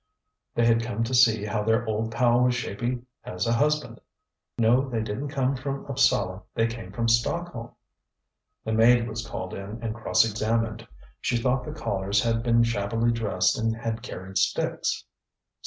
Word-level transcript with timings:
They 0.55 0.65
had 0.65 0.81
come 0.81 1.03
to 1.03 1.13
see 1.13 1.45
how 1.45 1.61
their 1.61 1.85
old 1.85 2.11
pal 2.11 2.41
was 2.41 2.55
shaping 2.55 3.05
as 3.23 3.45
a 3.45 3.53
husband. 3.53 4.01
ŌĆØ 4.57 4.65
ŌĆ£No, 4.65 4.91
they 4.91 4.97
didnŌĆÖt 5.01 5.29
come 5.29 5.55
from 5.55 5.85
Upsala, 5.85 6.41
they 6.55 6.65
came 6.65 6.91
from 6.91 7.07
Stockholm.ŌĆØ 7.07 7.75
The 8.65 8.73
maid 8.73 9.07
was 9.07 9.27
called 9.27 9.53
in 9.53 9.77
and 9.83 9.93
cross 9.93 10.25
examined. 10.27 10.87
She 11.19 11.37
thought 11.37 11.63
the 11.65 11.71
callers 11.71 12.23
had 12.23 12.41
been 12.41 12.63
shabbily 12.63 13.11
dressed 13.11 13.59
and 13.59 13.75
had 13.77 14.01
carried 14.01 14.39
sticks. 14.39 15.05